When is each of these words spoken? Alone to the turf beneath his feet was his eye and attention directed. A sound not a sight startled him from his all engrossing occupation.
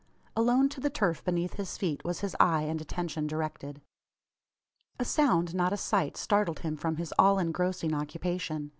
Alone 0.35 0.67
to 0.69 0.81
the 0.81 0.89
turf 0.89 1.23
beneath 1.23 1.57
his 1.57 1.77
feet 1.77 2.03
was 2.03 2.21
his 2.21 2.35
eye 2.39 2.63
and 2.63 2.81
attention 2.81 3.27
directed. 3.27 3.81
A 4.99 5.05
sound 5.05 5.53
not 5.53 5.73
a 5.73 5.77
sight 5.77 6.17
startled 6.17 6.61
him 6.61 6.75
from 6.75 6.95
his 6.95 7.13
all 7.19 7.37
engrossing 7.37 7.93
occupation. 7.93 8.69